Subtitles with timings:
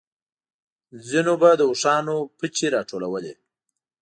[1.07, 3.33] ځينو به د اوښانو پچې راټولولې.